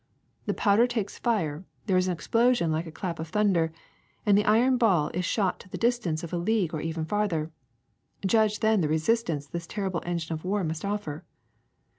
The 0.47 0.55
powder 0.55 0.87
takes 0.87 1.19
fire, 1.19 1.63
there 1.85 1.95
is 1.95 2.07
an 2.07 2.13
explosion 2.13 2.71
like 2.71 2.87
a 2.87 2.91
clap 2.91 3.19
of 3.19 3.27
thunder, 3.27 3.71
and 4.25 4.35
the 4.35 4.45
iron 4.45 4.77
ball 4.79 5.11
is 5.13 5.25
shot 5.25 5.59
to 5.59 5.69
the 5.69 5.77
distance 5.77 6.23
of 6.23 6.33
a 6.33 6.39
league 6.39 6.73
or 6.73 6.81
even 6.81 7.05
farther. 7.05 7.51
Judge 8.25 8.61
then 8.61 8.81
the 8.81 8.87
resistance 8.89 9.45
this 9.45 9.67
terrible 9.67 10.01
engine 10.03 10.33
of 10.33 10.43
war 10.43 10.63
must 10.63 10.83
offer. 10.83 11.23